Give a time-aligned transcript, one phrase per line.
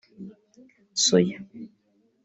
[1.03, 1.39] soya